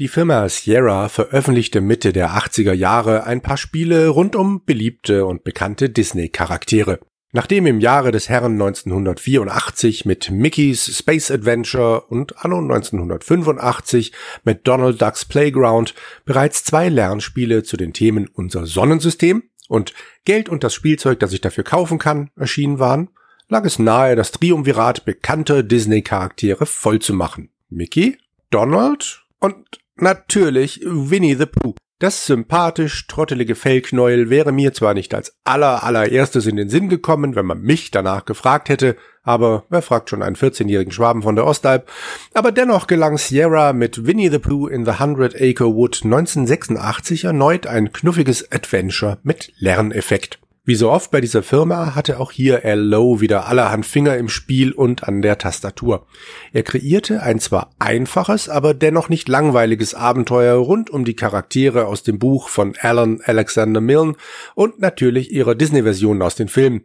Die 0.00 0.08
Firma 0.08 0.48
Sierra 0.48 1.10
veröffentlichte 1.10 1.82
Mitte 1.82 2.14
der 2.14 2.30
80er 2.30 2.72
Jahre 2.72 3.24
ein 3.24 3.42
paar 3.42 3.58
Spiele 3.58 4.08
rund 4.08 4.34
um 4.34 4.64
beliebte 4.64 5.26
und 5.26 5.44
bekannte 5.44 5.90
Disney-Charaktere. 5.90 7.00
Nachdem 7.32 7.66
im 7.66 7.80
Jahre 7.80 8.10
des 8.10 8.30
Herrn 8.30 8.52
1984 8.52 10.06
mit 10.06 10.30
Mickey's 10.30 10.96
Space 10.96 11.30
Adventure 11.30 12.06
und 12.06 12.42
anno 12.42 12.60
1985 12.60 14.12
mit 14.42 14.66
Donald 14.66 15.02
Ducks 15.02 15.26
Playground 15.26 15.94
bereits 16.24 16.64
zwei 16.64 16.88
Lernspiele 16.88 17.62
zu 17.62 17.76
den 17.76 17.92
Themen 17.92 18.26
unser 18.26 18.64
Sonnensystem 18.64 19.42
und 19.68 19.92
Geld 20.24 20.48
und 20.48 20.64
das 20.64 20.72
Spielzeug, 20.72 21.20
das 21.20 21.34
ich 21.34 21.42
dafür 21.42 21.64
kaufen 21.64 21.98
kann, 21.98 22.30
erschienen 22.36 22.78
waren, 22.78 23.10
lag 23.50 23.66
es 23.66 23.78
nahe, 23.78 24.16
das 24.16 24.32
Triumvirat 24.32 25.04
bekannter 25.04 25.62
Disney-Charaktere 25.62 26.64
voll 26.64 27.00
zu 27.00 27.12
machen. 27.12 27.50
Mickey, 27.68 28.16
Donald 28.48 29.26
und 29.40 29.79
Natürlich 30.00 30.80
Winnie 30.82 31.34
the 31.34 31.46
Pooh. 31.46 31.74
Das 31.98 32.24
sympathisch 32.24 33.06
trottelige 33.06 33.54
Fellknäuel 33.54 34.30
wäre 34.30 34.52
mir 34.52 34.72
zwar 34.72 34.94
nicht 34.94 35.14
als 35.14 35.34
aller 35.44 35.84
allererstes 35.84 36.46
in 36.46 36.56
den 36.56 36.70
Sinn 36.70 36.88
gekommen, 36.88 37.36
wenn 37.36 37.44
man 37.44 37.60
mich 37.60 37.90
danach 37.90 38.24
gefragt 38.24 38.70
hätte, 38.70 38.96
aber 39.22 39.64
wer 39.68 39.82
fragt 39.82 40.08
schon 40.08 40.22
einen 40.22 40.36
14-jährigen 40.36 40.92
Schwaben 40.92 41.20
von 41.20 41.36
der 41.36 41.44
Ostalb? 41.44 41.90
Aber 42.32 42.52
dennoch 42.52 42.86
gelang 42.86 43.18
Sierra 43.18 43.74
mit 43.74 44.06
Winnie 44.06 44.30
the 44.30 44.38
Pooh 44.38 44.66
in 44.66 44.86
the 44.86 44.98
Hundred 44.98 45.34
Acre 45.38 45.74
Wood 45.74 46.00
1986 46.02 47.24
erneut 47.24 47.66
ein 47.66 47.92
knuffiges 47.92 48.50
Adventure 48.50 49.18
mit 49.22 49.52
Lerneffekt. 49.58 50.38
Wie 50.70 50.76
so 50.76 50.88
oft 50.88 51.10
bei 51.10 51.20
dieser 51.20 51.42
Firma 51.42 51.96
hatte 51.96 52.20
auch 52.20 52.30
hier 52.30 52.64
Al 52.64 52.92
wieder 52.92 53.48
allerhand 53.48 53.84
Finger 53.84 54.16
im 54.16 54.28
Spiel 54.28 54.70
und 54.70 55.02
an 55.02 55.20
der 55.20 55.36
Tastatur. 55.36 56.06
Er 56.52 56.62
kreierte 56.62 57.24
ein 57.24 57.40
zwar 57.40 57.72
einfaches, 57.80 58.48
aber 58.48 58.72
dennoch 58.72 59.08
nicht 59.08 59.28
langweiliges 59.28 59.94
Abenteuer 59.94 60.54
rund 60.54 60.88
um 60.88 61.04
die 61.04 61.16
Charaktere 61.16 61.86
aus 61.86 62.04
dem 62.04 62.20
Buch 62.20 62.48
von 62.48 62.76
Alan 62.80 63.20
Alexander 63.24 63.80
Milne 63.80 64.14
und 64.54 64.78
natürlich 64.78 65.32
ihrer 65.32 65.56
Disney-Versionen 65.56 66.22
aus 66.22 66.36
den 66.36 66.46
Filmen. 66.46 66.82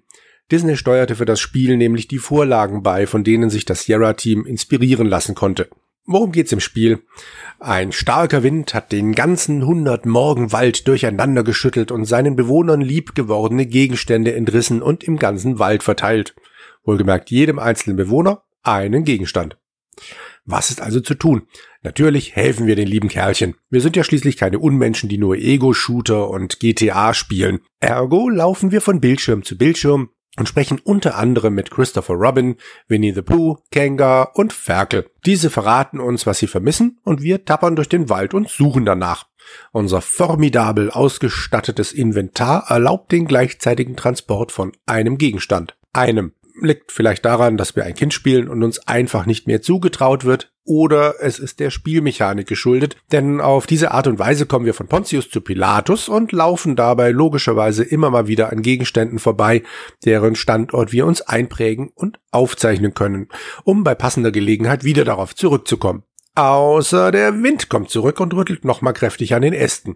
Disney 0.52 0.78
steuerte 0.78 1.16
für 1.16 1.26
das 1.26 1.40
Spiel 1.40 1.78
nämlich 1.78 2.08
die 2.08 2.18
Vorlagen 2.18 2.82
bei, 2.82 3.06
von 3.06 3.24
denen 3.24 3.52
sich 3.52 3.66
das 3.66 3.84
Sierra-Team 3.84 4.48
inspirieren 4.48 5.06
lassen 5.06 5.36
konnte. 5.36 5.70
Worum 6.08 6.32
geht's 6.32 6.52
im 6.52 6.60
Spiel? 6.60 7.02
Ein 7.60 7.92
starker 7.92 8.44
Wind 8.44 8.76
hat 8.76 8.92
den 8.92 9.14
ganzen 9.14 9.66
hundert 9.66 10.06
Morgenwald 10.06 10.88
durcheinander 10.88 11.44
geschüttelt 11.44 11.92
und 11.92 12.06
seinen 12.06 12.36
Bewohnern 12.36 12.82
liebgewordene 12.82 13.66
Gegenstände 13.66 14.36
entrissen 14.36 14.84
und 14.84 15.04
im 15.04 15.18
ganzen 15.18 15.58
Wald 15.58 15.82
verteilt. 15.82 16.36
Wohlgemerkt 16.84 17.32
jedem 17.32 17.58
einzelnen 17.58 17.98
Bewohner 17.98 18.44
einen 18.62 19.04
Gegenstand. 19.04 19.58
Was 20.46 20.70
ist 20.70 20.80
also 20.80 21.00
zu 21.00 21.16
tun? 21.16 21.48
Natürlich 21.82 22.36
helfen 22.36 22.68
wir 22.68 22.76
den 22.76 22.88
lieben 22.88 23.10
Kerlchen. 23.10 23.56
Wir 23.72 23.82
sind 23.82 23.96
ja 23.96 24.04
schließlich 24.04 24.38
keine 24.38 24.60
Unmenschen, 24.60 25.10
die 25.10 25.18
nur 25.18 25.38
Ego-Shooter 25.38 26.30
und 26.30 26.60
GTA 26.60 27.16
spielen. 27.16 27.62
Ergo 27.80 28.30
laufen 28.30 28.72
wir 28.72 28.82
von 28.82 29.02
Bildschirm 29.02 29.44
zu 29.44 29.58
Bildschirm, 29.58 30.10
und 30.38 30.50
sprechen 30.50 30.80
unter 30.84 31.18
anderem 31.18 31.56
mit 31.56 31.72
Christopher 31.72 32.16
Robin, 32.16 32.56
Winnie 32.88 33.14
the 33.14 33.22
Pooh, 33.22 33.58
Kanga 33.72 34.24
und 34.34 34.54
Ferkel. 34.54 35.10
Diese 35.26 35.50
verraten 35.50 36.00
uns, 36.00 36.26
was 36.26 36.40
sie 36.40 36.48
vermissen 36.48 37.00
und 37.04 37.22
wir 37.22 37.46
tappern 37.46 37.76
durch 37.76 37.90
den 37.90 38.10
Wald 38.10 38.34
und 38.34 38.50
suchen 38.50 38.86
danach. 38.86 39.28
Unser 39.72 40.02
formidabel 40.02 40.90
ausgestattetes 40.90 41.94
Inventar 41.94 42.66
erlaubt 42.70 43.12
den 43.12 43.26
gleichzeitigen 43.26 43.96
Transport 43.96 44.52
von 44.52 44.72
einem 44.86 45.18
Gegenstand. 45.18 45.78
Einem 45.94 46.34
liegt 46.62 46.92
vielleicht 46.92 47.26
daran, 47.26 47.58
dass 47.58 47.76
wir 47.76 47.84
ein 47.84 47.96
Kind 47.96 48.14
spielen 48.14 48.48
und 48.48 48.64
uns 48.64 48.88
einfach 48.88 49.26
nicht 49.26 49.48
mehr 49.48 49.62
zugetraut 49.62 50.26
wird, 50.26 50.52
oder 50.66 51.16
es 51.22 51.40
ist 51.40 51.60
der 51.60 51.70
Spielmechanik 51.70 52.48
geschuldet, 52.48 52.98
denn 53.12 53.40
auf 53.40 53.68
diese 53.68 53.92
Art 53.92 54.08
und 54.08 54.20
Weise 54.20 54.48
kommen 54.48 54.66
wir 54.66 54.74
von 54.74 54.88
Pontius 54.88 55.30
zu 55.30 55.40
Pilatus 55.40 56.10
und 56.10 56.32
laufen 56.32 56.76
dabei 56.76 57.12
logischerweise 57.12 57.84
immer 57.84 58.10
mal 58.10 58.28
wieder 58.28 58.52
an 58.52 58.64
Gegenständen 58.64 59.20
vorbei, 59.20 59.64
deren 60.04 60.36
Standort 60.36 60.92
wir 60.92 61.06
uns 61.06 61.22
einprägen 61.22 61.92
und 61.94 62.20
aufzeichnen 62.32 62.96
können, 62.96 63.30
um 63.64 63.84
bei 63.84 63.96
passender 63.96 64.32
Gelegenheit 64.32 64.84
wieder 64.84 65.06
darauf 65.06 65.36
zurückzukommen. 65.36 66.04
Außer 66.34 67.12
der 67.12 67.42
Wind 67.44 67.70
kommt 67.70 67.90
zurück 67.90 68.20
und 68.20 68.34
rüttelt 68.34 68.66
nochmal 68.66 68.92
kräftig 68.92 69.34
an 69.36 69.42
den 69.42 69.54
Ästen. 69.54 69.96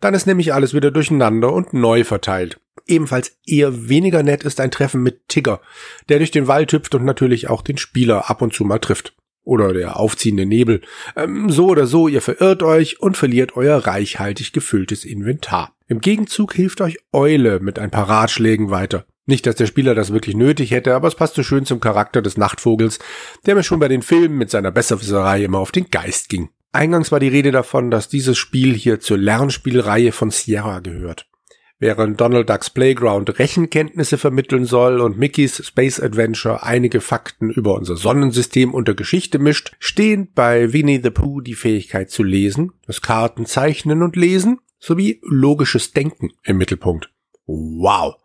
Dann 0.00 0.14
ist 0.14 0.26
nämlich 0.26 0.52
alles 0.52 0.74
wieder 0.74 0.90
durcheinander 0.90 1.52
und 1.52 1.74
neu 1.74 2.02
verteilt. 2.02 2.58
Ebenfalls 2.88 3.38
eher 3.46 3.88
weniger 3.88 4.22
nett 4.24 4.42
ist 4.42 4.60
ein 4.60 4.72
Treffen 4.72 5.02
mit 5.02 5.28
Tigger, 5.28 5.60
der 6.08 6.18
durch 6.18 6.32
den 6.32 6.48
Wald 6.48 6.72
hüpft 6.72 6.94
und 6.96 7.04
natürlich 7.04 7.48
auch 7.48 7.62
den 7.62 7.78
Spieler 7.78 8.30
ab 8.30 8.42
und 8.42 8.52
zu 8.52 8.64
mal 8.64 8.80
trifft. 8.80 9.14
Oder 9.46 9.72
der 9.72 9.98
aufziehende 9.98 10.44
Nebel. 10.44 10.80
Ähm, 11.14 11.50
so 11.50 11.68
oder 11.68 11.86
so, 11.86 12.08
ihr 12.08 12.20
verirrt 12.20 12.64
euch 12.64 13.00
und 13.00 13.16
verliert 13.16 13.56
euer 13.56 13.78
reichhaltig 13.78 14.52
gefülltes 14.52 15.04
Inventar. 15.04 15.72
Im 15.86 16.00
Gegenzug 16.00 16.52
hilft 16.52 16.80
euch 16.80 16.98
Eule 17.12 17.60
mit 17.60 17.78
ein 17.78 17.92
paar 17.92 18.08
Ratschlägen 18.08 18.70
weiter. 18.70 19.06
Nicht, 19.24 19.46
dass 19.46 19.54
der 19.54 19.66
Spieler 19.66 19.94
das 19.94 20.12
wirklich 20.12 20.34
nötig 20.34 20.72
hätte, 20.72 20.96
aber 20.96 21.06
es 21.06 21.14
passt 21.14 21.36
so 21.36 21.44
schön 21.44 21.64
zum 21.64 21.78
Charakter 21.78 22.22
des 22.22 22.36
Nachtvogels, 22.36 22.98
der 23.46 23.54
mir 23.54 23.62
schon 23.62 23.78
bei 23.78 23.86
den 23.86 24.02
Filmen 24.02 24.36
mit 24.36 24.50
seiner 24.50 24.72
Besserwisserei 24.72 25.44
immer 25.44 25.60
auf 25.60 25.70
den 25.70 25.90
Geist 25.90 26.28
ging. 26.28 26.48
Eingangs 26.72 27.12
war 27.12 27.20
die 27.20 27.28
Rede 27.28 27.52
davon, 27.52 27.92
dass 27.92 28.08
dieses 28.08 28.36
Spiel 28.36 28.74
hier 28.74 28.98
zur 28.98 29.16
Lernspielreihe 29.16 30.10
von 30.10 30.30
Sierra 30.30 30.80
gehört. 30.80 31.28
Während 31.78 32.18
Donald 32.18 32.48
Ducks 32.48 32.70
Playground 32.70 33.38
Rechenkenntnisse 33.38 34.16
vermitteln 34.16 34.64
soll 34.64 35.02
und 35.02 35.18
Mickeys 35.18 35.62
Space 35.66 36.00
Adventure 36.00 36.62
einige 36.62 37.02
Fakten 37.02 37.50
über 37.50 37.74
unser 37.74 37.96
Sonnensystem 37.96 38.72
unter 38.72 38.94
Geschichte 38.94 39.38
mischt, 39.38 39.76
stehen 39.78 40.32
bei 40.34 40.72
Winnie 40.72 41.00
the 41.02 41.10
Pooh 41.10 41.42
die 41.42 41.54
Fähigkeit 41.54 42.10
zu 42.10 42.22
lesen, 42.22 42.72
das 42.86 43.02
Karten 43.02 43.44
zeichnen 43.44 44.02
und 44.02 44.16
lesen 44.16 44.60
sowie 44.78 45.20
logisches 45.22 45.92
Denken 45.92 46.30
im 46.44 46.56
Mittelpunkt. 46.56 47.10
Wow, 47.44 48.16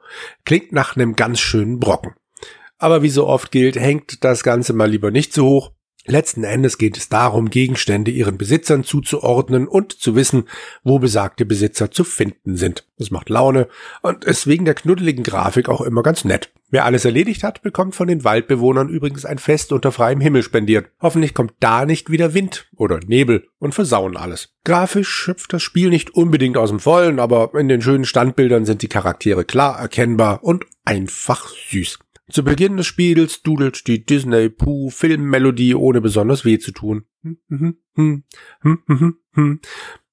klingt 0.46 0.72
nach 0.72 0.96
einem 0.96 1.18
ganz 1.18 1.42
schönen 1.42 1.80
Brocken. 1.80 2.14
Aber 2.78 3.04
wie 3.04 3.10
so 3.10 3.28
oft 3.28 3.52
gilt, 3.52 3.76
hängt 3.76 4.24
das 4.24 4.44
Ganze 4.44 4.72
mal 4.72 4.90
lieber 4.90 5.12
nicht 5.12 5.34
zu 5.34 5.44
hoch, 5.44 5.72
Letzten 6.08 6.44
Endes 6.44 6.80
geht 6.80 6.98
es 6.98 7.10
darum, 7.10 7.52
Gegenstände 7.52 8.10
ihren 8.10 8.38
Besitzern 8.38 8.84
zuzuordnen 8.84 9.68
und 9.68 9.94
zu 9.94 10.16
wissen, 10.16 10.46
wo 10.84 10.98
besagte 10.98 11.46
Besitzer 11.46 11.92
zu 11.92 12.04
finden 12.04 12.58
sind. 12.58 12.88
Das 12.98 13.12
macht 13.12 13.30
Laune 13.30 13.68
und 14.02 14.26
ist 14.26 14.48
wegen 14.48 14.66
der 14.66 14.74
knuddeligen 14.74 15.24
Grafik 15.24 15.70
auch 15.70 15.82
immer 15.82 16.02
ganz 16.02 16.26
nett. 16.26 16.52
Wer 16.72 16.86
alles 16.86 17.06
erledigt 17.06 17.44
hat, 17.44 17.62
bekommt 17.62 17.96
von 17.96 18.08
den 18.08 18.24
Waldbewohnern 18.24 18.90
übrigens 18.90 19.26
ein 19.26 19.38
Fest 19.38 19.72
unter 19.72 19.92
freiem 19.92 20.22
Himmel 20.22 20.42
spendiert. 20.42 20.90
Hoffentlich 21.02 21.36
kommt 21.36 21.54
da 21.60 21.86
nicht 21.86 22.10
wieder 22.10 22.34
Wind 22.34 22.68
oder 22.76 23.00
Nebel 23.06 23.48
und 23.60 23.76
versauen 23.76 24.18
alles. 24.18 24.56
Grafisch 24.64 25.10
schöpft 25.10 25.54
das 25.54 25.62
Spiel 25.62 25.90
nicht 25.90 26.16
unbedingt 26.16 26.58
aus 26.58 26.70
dem 26.70 26.80
Vollen, 26.80 27.20
aber 27.20 27.52
in 27.54 27.68
den 27.68 27.82
schönen 27.82 28.06
Standbildern 28.06 28.66
sind 28.66 28.82
die 28.82 28.88
Charaktere 28.88 29.46
klar 29.46 29.78
erkennbar 29.78 30.44
und 30.44 30.66
einfach 30.84 31.50
süß. 31.70 32.00
Zu 32.32 32.44
Beginn 32.44 32.78
des 32.78 32.88
Spiels 32.88 33.42
dudelt 33.42 33.88
die 33.88 34.06
Disney 34.06 34.50
Pooh 34.50 34.90
Filmmelodie 34.90 35.76
ohne 35.76 36.00
besonders 36.00 36.46
weh 36.46 36.60
zu 36.60 36.72
tun. 36.72 37.04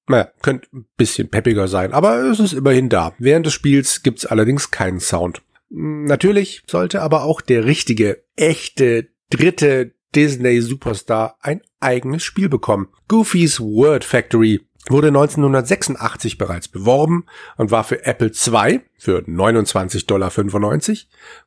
Naja, 0.07 0.31
könnte 0.41 0.67
ein 0.73 0.85
bisschen 0.97 1.29
peppiger 1.29 1.67
sein, 1.67 1.93
aber 1.93 2.23
es 2.23 2.39
ist 2.39 2.53
immerhin 2.53 2.89
da. 2.89 3.13
Während 3.19 3.45
des 3.45 3.53
Spiels 3.53 4.03
gibt's 4.03 4.25
allerdings 4.25 4.71
keinen 4.71 4.99
Sound. 4.99 5.41
Natürlich 5.69 6.63
sollte 6.67 7.01
aber 7.01 7.23
auch 7.23 7.41
der 7.41 7.65
richtige, 7.65 8.23
echte, 8.35 9.09
dritte 9.29 9.93
Disney 10.15 10.61
Superstar 10.61 11.37
ein 11.41 11.61
eigenes 11.79 12.23
Spiel 12.23 12.49
bekommen. 12.49 12.89
Goofy's 13.07 13.59
Word 13.59 14.03
Factory 14.03 14.61
wurde 14.89 15.07
1986 15.07 16.37
bereits 16.37 16.67
beworben 16.67 17.25
und 17.57 17.71
war 17.71 17.83
für 17.83 18.05
Apple 18.05 18.31
II 18.31 18.81
für 18.97 19.19
29,95 19.19 20.05
Dollar, 20.07 20.31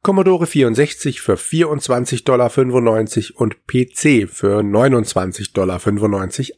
Commodore 0.02 0.46
64 0.46 1.20
für 1.20 1.34
24,95 1.34 2.24
Dollar 2.24 2.50
und 3.36 3.66
PC 3.66 4.28
für 4.30 4.60
29,95 4.60 5.52
Dollar 5.52 5.80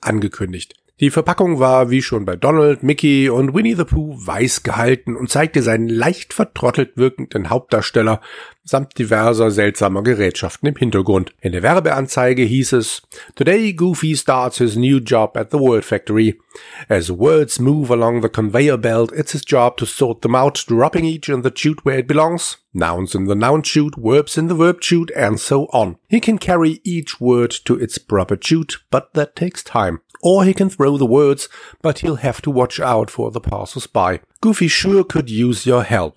angekündigt. 0.01 0.75
Die 1.01 1.11
Verpackung 1.11 1.59
war 1.59 1.91
wie 1.91 2.03
schon 2.03 2.25
bei 2.25 2.37
Donald, 2.37 2.85
Mickey 2.85 3.29
und 3.29 3.53
Winnie 3.53 3.75
the 3.75 3.83
Pooh 3.83 4.17
weiß 4.17 4.63
gehalten 4.63 5.17
und 5.17 5.29
zeigte 5.29 5.61
seinen 5.61 5.89
leicht 5.89 6.33
vertrottelt 6.33 6.97
wirkenden 6.97 7.51
Hauptdarsteller 7.51 8.21
samt 8.63 8.97
diverser 8.97 9.51
seltsamer 9.51 10.05
Gerätschaften 10.05 10.69
im 10.69 10.77
Hintergrund. 10.77 11.35
In 11.41 11.51
der 11.51 11.65
Werbeanzeige 11.65 12.43
hieß 12.43 12.75
es 12.75 13.03
Today 13.35 13.73
Goofy 13.75 14.17
starts 14.17 14.59
his 14.59 14.77
new 14.77 14.99
job 14.99 15.37
at 15.37 15.51
the 15.51 15.59
Word 15.59 15.85
Factory. 15.85 16.41
As 16.89 17.11
words 17.11 17.59
move 17.59 17.93
along 17.93 18.23
the 18.23 18.29
conveyor 18.29 18.79
belt, 18.79 19.11
it's 19.13 19.33
his 19.33 19.43
job 19.45 19.77
to 19.79 19.87
sort 19.87 20.23
them 20.23 20.37
out, 20.37 20.65
dropping 20.69 21.05
each 21.05 21.29
in 21.29 21.43
the 21.43 21.53
chute 21.53 21.85
where 21.85 21.99
it 21.99 22.07
belongs. 22.07 22.59
Nouns 22.73 23.17
in 23.17 23.27
the 23.27 23.35
noun 23.35 23.65
chute, 23.65 23.97
verbs 23.97 24.39
in 24.39 24.49
the 24.49 24.55
verb 24.55 24.81
chute, 24.81 25.11
and 25.17 25.41
so 25.41 25.67
on. 25.73 25.97
He 26.09 26.21
can 26.21 26.39
carry 26.39 26.81
each 26.85 27.21
word 27.21 27.51
to 27.65 27.77
its 27.77 27.99
proper 27.99 28.39
chute, 28.41 28.79
but 28.91 29.13
that 29.15 29.35
takes 29.35 29.65
time. 29.65 30.01
Or 30.25 30.45
he 30.47 30.55
can 30.55 30.71
throw 30.71 30.97
the 30.97 31.05
words, 31.05 31.51
but 31.83 31.99
he'll 31.99 32.17
have 32.17 32.41
to 32.43 32.51
watch 32.51 32.81
out 32.81 33.11
for 33.11 33.31
the 33.31 33.41
passers-by. 33.41 34.21
Goofy 34.41 34.69
sure 34.69 35.05
could 35.05 35.29
use 35.29 35.67
your 35.67 35.85
help. 35.85 36.17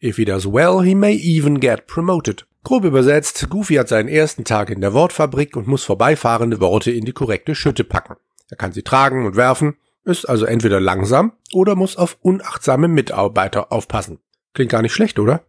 If 0.00 0.16
he 0.16 0.24
does 0.24 0.46
well, 0.46 0.82
he 0.82 0.94
may 0.94 1.14
even 1.14 1.58
get 1.58 1.88
promoted. 1.88 2.44
Grob 2.62 2.84
übersetzt, 2.84 3.50
Goofy 3.50 3.74
hat 3.74 3.88
seinen 3.88 4.08
ersten 4.08 4.44
Tag 4.44 4.70
in 4.70 4.80
der 4.80 4.94
Wortfabrik 4.94 5.56
und 5.56 5.66
muss 5.66 5.82
vorbeifahrende 5.82 6.60
Worte 6.60 6.92
in 6.92 7.04
die 7.04 7.12
korrekte 7.12 7.56
Schütte 7.56 7.82
packen. 7.82 8.14
Er 8.48 8.56
kann 8.56 8.72
sie 8.72 8.82
tragen 8.82 9.26
und 9.26 9.34
werfen, 9.34 9.76
ist 10.04 10.28
also 10.28 10.44
entweder 10.44 10.78
langsam 10.78 11.32
oder 11.52 11.74
muss 11.74 11.96
auf 11.96 12.16
unachtsame 12.22 12.86
Mitarbeiter 12.86 13.72
aufpassen. 13.72 14.20
Klingt 14.58 14.72
gar 14.72 14.82
nicht 14.82 14.92
schlecht, 14.92 15.20
oder? 15.20 15.44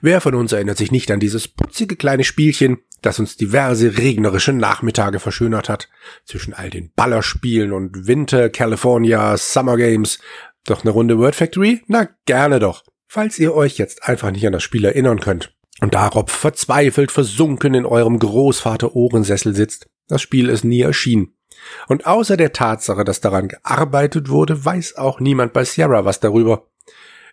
Wer 0.00 0.20
von 0.20 0.34
uns 0.34 0.50
erinnert 0.50 0.78
sich 0.78 0.90
nicht 0.90 1.12
an 1.12 1.20
dieses 1.20 1.46
putzige 1.46 1.94
kleine 1.94 2.24
Spielchen, 2.24 2.78
das 3.02 3.20
uns 3.20 3.36
diverse 3.36 3.98
regnerische 3.98 4.52
Nachmittage 4.52 5.20
verschönert 5.20 5.68
hat? 5.68 5.88
Zwischen 6.24 6.54
all 6.54 6.68
den 6.68 6.90
Ballerspielen 6.96 7.70
und 7.70 8.08
Winter, 8.08 8.50
California, 8.50 9.36
Summer 9.36 9.76
Games. 9.76 10.18
Doch 10.64 10.82
eine 10.82 10.90
Runde 10.90 11.20
Word 11.20 11.36
Factory? 11.36 11.82
Na, 11.86 12.08
gerne 12.26 12.58
doch. 12.58 12.82
Falls 13.06 13.38
ihr 13.38 13.54
euch 13.54 13.78
jetzt 13.78 14.02
einfach 14.02 14.32
nicht 14.32 14.44
an 14.44 14.54
das 14.54 14.64
Spiel 14.64 14.84
erinnern 14.84 15.20
könnt 15.20 15.54
und 15.80 15.94
darauf 15.94 16.28
verzweifelt 16.28 17.12
versunken 17.12 17.74
in 17.74 17.86
eurem 17.86 18.18
Großvater 18.18 18.96
Ohrensessel 18.96 19.54
sitzt, 19.54 19.88
das 20.08 20.20
Spiel 20.20 20.48
ist 20.48 20.64
nie 20.64 20.80
erschienen. 20.80 21.32
Und 21.86 22.06
außer 22.06 22.36
der 22.36 22.52
Tatsache, 22.52 23.04
dass 23.04 23.20
daran 23.20 23.46
gearbeitet 23.46 24.30
wurde, 24.30 24.64
weiß 24.64 24.96
auch 24.96 25.20
niemand 25.20 25.52
bei 25.52 25.62
Sierra 25.62 26.04
was 26.04 26.18
darüber. 26.18 26.66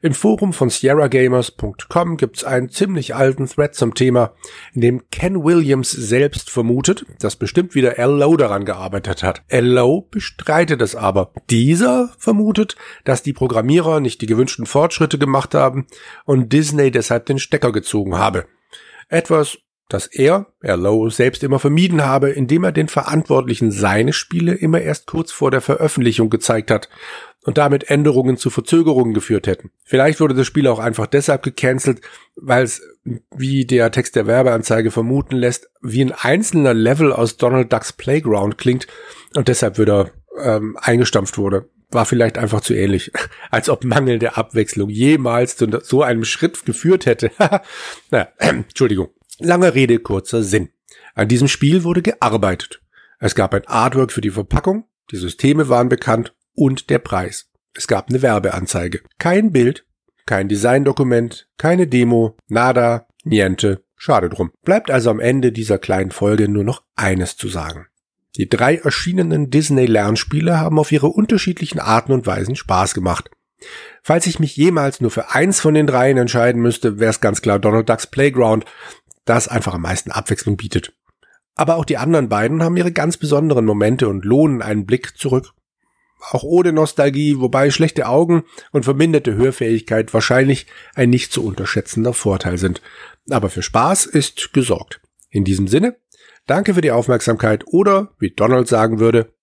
Im 0.06 0.14
Forum 0.14 0.54
von 0.54 0.70
SierraGamers.com 0.70 2.18
gibt's 2.18 2.44
einen 2.44 2.70
ziemlich 2.70 3.16
alten 3.16 3.48
Thread 3.48 3.74
zum 3.74 3.96
Thema, 3.96 4.34
in 4.76 4.82
dem 4.82 5.10
Ken 5.10 5.44
Williams 5.44 5.90
selbst 5.90 6.52
vermutet, 6.52 7.08
dass 7.18 7.36
bestimmt 7.36 7.74
wieder 7.74 7.98
L. 7.98 8.12
Lowe 8.12 8.38
daran 8.38 8.66
gearbeitet 8.66 9.24
hat. 9.24 9.42
L. 9.48 9.66
Lowe 9.66 10.06
bestreitet 10.12 10.84
es 10.84 10.96
aber. 10.96 11.32
Dieser 11.50 12.14
vermutet, 12.20 12.76
dass 13.04 13.24
die 13.24 13.34
Programmierer 13.34 14.00
nicht 14.00 14.22
die 14.22 14.28
gewünschten 14.28 14.68
Fortschritte 14.68 15.18
gemacht 15.18 15.56
haben 15.56 15.88
und 16.24 16.54
Disney 16.54 16.92
deshalb 16.92 17.26
den 17.26 17.40
Stecker 17.40 17.72
gezogen 17.72 18.16
habe. 18.16 18.46
Etwas, 19.10 19.58
das 19.90 20.06
er, 20.06 20.46
L. 20.62 20.82
Lowe, 20.82 21.10
selbst 21.10 21.44
immer 21.44 21.58
vermieden 21.58 22.06
habe, 22.06 22.30
indem 22.30 22.64
er 22.64 22.72
den 22.72 22.90
Verantwortlichen 22.90 23.72
seine 23.72 24.14
Spiele 24.14 24.54
immer 24.54 24.82
erst 24.82 25.08
kurz 25.08 25.32
vor 25.32 25.50
der 25.50 25.62
Veröffentlichung 25.62 26.30
gezeigt 26.30 26.70
hat 26.70 26.90
und 27.46 27.60
damit 27.60 27.92
Änderungen 27.92 28.38
zu 28.38 28.50
Verzögerungen 28.50 29.14
geführt 29.14 29.46
hätten. 29.46 29.70
Vielleicht 29.84 30.20
wurde 30.20 30.34
das 30.34 30.48
Spiel 30.48 30.68
auch 30.68 30.80
einfach 30.80 31.06
deshalb 31.06 31.44
gecancelt, 31.44 32.02
weil 32.36 32.64
es, 32.64 32.82
wie 33.36 33.66
der 33.66 33.92
Text 33.92 34.16
der 34.16 34.26
Werbeanzeige 34.26 34.90
vermuten 34.90 35.36
lässt, 35.36 35.70
wie 35.82 36.04
ein 36.04 36.12
einzelner 36.12 36.74
Level 36.74 37.14
aus 37.14 37.38
Donald 37.38 37.72
Ducks 37.72 37.94
Playground 37.94 38.58
klingt 38.58 38.88
und 39.36 39.48
deshalb 39.48 39.78
wieder 39.78 40.10
ähm, 40.42 40.76
eingestampft 40.82 41.38
wurde. 41.38 41.70
War 41.92 42.08
vielleicht 42.08 42.40
einfach 42.40 42.62
zu 42.62 42.74
ähnlich, 42.74 43.12
als 43.52 43.70
ob 43.70 43.84
mangelnde 43.84 44.38
Abwechslung 44.38 44.90
jemals 44.90 45.56
zu 45.56 45.68
so 45.84 46.02
einem 46.02 46.26
Schritt 46.26 46.66
geführt 46.66 47.06
hätte. 47.06 47.30
naja, 48.10 48.28
äh, 48.40 48.50
Entschuldigung. 48.50 49.10
Lange 49.38 49.76
Rede, 49.76 50.00
kurzer 50.00 50.42
Sinn. 50.42 50.70
An 51.14 51.28
diesem 51.28 51.48
Spiel 51.48 51.84
wurde 51.84 52.02
gearbeitet. 52.02 52.82
Es 53.20 53.36
gab 53.36 53.54
ein 53.54 53.68
Artwork 53.68 54.12
für 54.12 54.22
die 54.22 54.32
Verpackung, 54.32 54.86
die 55.12 55.18
Systeme 55.18 55.70
waren 55.70 55.90
bekannt 55.90 56.35
und 56.56 56.90
der 56.90 57.00
Preis. 57.00 57.50
Es 57.74 57.88
gab 57.88 58.10
eine 58.10 58.22
Werbeanzeige. 58.22 59.02
Kein 59.20 59.52
Bild, 59.52 59.86
kein 60.26 60.48
Designdokument, 60.48 61.48
keine 61.58 61.88
Demo, 61.88 62.38
nada, 62.48 63.08
niente, 63.24 63.84
schade 63.96 64.30
drum. 64.30 64.52
Bleibt 64.64 64.90
also 64.90 65.10
am 65.10 65.20
Ende 65.20 65.52
dieser 65.52 65.78
kleinen 65.78 66.12
Folge 66.12 66.48
nur 66.48 66.64
noch 66.64 66.84
eines 66.96 67.38
zu 67.38 67.50
sagen. 67.50 67.88
Die 68.38 68.50
drei 68.50 68.78
erschienenen 68.78 69.50
Disney-Lernspiele 69.50 70.60
haben 70.60 70.80
auf 70.80 70.92
ihre 70.92 71.08
unterschiedlichen 71.08 71.80
Arten 71.80 72.12
und 72.12 72.26
Weisen 72.26 72.56
Spaß 72.56 72.94
gemacht. 72.94 73.30
Falls 74.02 74.28
ich 74.28 74.40
mich 74.40 74.58
jemals 74.58 75.00
nur 75.00 75.12
für 75.12 75.34
eins 75.34 75.60
von 75.60 75.74
den 75.74 75.88
dreien 75.88 76.18
entscheiden 76.18 76.62
müsste, 76.62 77.00
wäre 77.00 77.12
es 77.12 77.22
ganz 77.22 77.42
klar 77.42 77.60
Donald 77.60 77.88
Ducks 77.88 78.08
Playground, 78.08 78.66
das 79.24 79.48
einfach 79.48 79.74
am 79.74 79.82
meisten 79.82 80.12
Abwechslung 80.12 80.58
bietet. 80.58 80.94
Aber 81.56 81.78
auch 81.78 81.86
die 81.86 81.98
anderen 81.98 82.28
beiden 82.28 82.62
haben 82.62 82.76
ihre 82.76 82.92
ganz 82.92 83.18
besonderen 83.18 83.66
Momente 83.66 84.10
und 84.10 84.26
lohnen 84.26 84.62
einen 84.62 84.86
Blick 84.86 85.18
zurück 85.18 85.54
auch 86.20 86.44
ohne 86.44 86.74
Nostalgie, 86.74 87.40
wobei 87.40 87.70
schlechte 87.72 88.08
Augen 88.08 88.44
und 88.72 88.84
verminderte 88.84 89.36
Hörfähigkeit 89.36 90.14
wahrscheinlich 90.14 90.68
ein 90.96 91.10
nicht 91.10 91.32
zu 91.32 91.46
unterschätzender 91.46 92.14
Vorteil 92.14 92.58
sind. 92.58 92.82
Aber 93.30 93.50
für 93.50 93.62
Spaß 93.62 94.06
ist 94.06 94.54
gesorgt. 94.54 95.02
In 95.30 95.44
diesem 95.44 95.68
Sinne, 95.68 95.98
danke 96.48 96.74
für 96.74 96.82
die 96.82 96.92
Aufmerksamkeit 96.92 97.64
oder, 97.68 98.14
wie 98.20 98.32
Donald 98.32 98.68
sagen 98.68 99.00
würde, 99.00 99.34